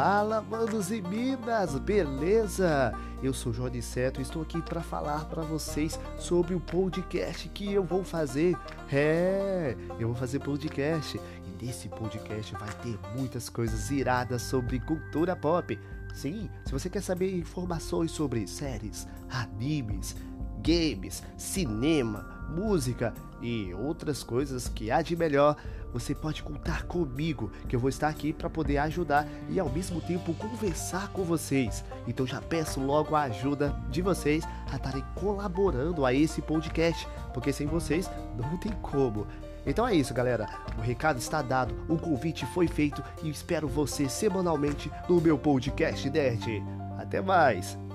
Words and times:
Fala, 0.00 0.40
manos 0.40 0.92
e 0.92 1.02
minas, 1.02 1.76
beleza? 1.76 2.92
Eu 3.20 3.34
sou 3.34 3.52
Jorge 3.52 3.82
Seto 3.82 4.20
e 4.20 4.22
estou 4.22 4.42
aqui 4.42 4.62
para 4.62 4.80
falar 4.80 5.24
para 5.24 5.42
vocês 5.42 5.98
sobre 6.16 6.54
o 6.54 6.60
podcast 6.60 7.48
que 7.48 7.72
eu 7.72 7.82
vou 7.82 8.04
fazer. 8.04 8.56
É, 8.92 9.76
eu 9.98 10.06
vou 10.06 10.16
fazer 10.16 10.38
podcast 10.38 11.18
e 11.18 11.64
nesse 11.64 11.88
podcast 11.88 12.54
vai 12.54 12.72
ter 12.74 12.96
muitas 13.16 13.48
coisas 13.48 13.90
iradas 13.90 14.42
sobre 14.42 14.78
cultura 14.78 15.34
pop. 15.34 15.76
Sim, 16.14 16.48
se 16.64 16.70
você 16.70 16.88
quer 16.88 17.02
saber 17.02 17.36
informações 17.36 18.12
sobre 18.12 18.46
séries, 18.46 19.04
animes, 19.28 20.14
games, 20.62 21.24
cinema, 21.36 22.37
música 22.48 23.14
e 23.40 23.72
outras 23.74 24.22
coisas 24.22 24.68
que 24.68 24.90
há 24.90 25.02
de 25.02 25.16
melhor, 25.16 25.56
você 25.92 26.14
pode 26.14 26.42
contar 26.42 26.84
comigo, 26.84 27.50
que 27.68 27.74
eu 27.74 27.80
vou 27.80 27.88
estar 27.88 28.08
aqui 28.08 28.32
para 28.32 28.50
poder 28.50 28.78
ajudar 28.78 29.26
e 29.48 29.58
ao 29.58 29.68
mesmo 29.68 30.00
tempo 30.00 30.34
conversar 30.34 31.08
com 31.08 31.24
vocês. 31.24 31.84
Então 32.06 32.26
já 32.26 32.40
peço 32.40 32.80
logo 32.80 33.14
a 33.14 33.22
ajuda 33.22 33.74
de 33.90 34.02
vocês 34.02 34.44
a 34.70 34.76
estarem 34.76 35.04
colaborando 35.14 36.04
a 36.04 36.12
esse 36.12 36.42
podcast, 36.42 37.06
porque 37.32 37.52
sem 37.52 37.66
vocês 37.66 38.10
não 38.36 38.56
tem 38.58 38.72
como. 38.82 39.26
Então 39.66 39.86
é 39.86 39.94
isso, 39.94 40.14
galera. 40.14 40.48
O 40.78 40.80
recado 40.80 41.18
está 41.18 41.42
dado, 41.42 41.74
o 41.88 41.96
convite 41.96 42.46
foi 42.46 42.66
feito 42.66 43.02
e 43.22 43.28
espero 43.28 43.68
você 43.68 44.08
semanalmente 44.08 44.90
no 45.08 45.20
meu 45.20 45.38
podcast 45.38 46.08
Nerd. 46.08 46.62
Até 46.98 47.20
mais! 47.20 47.87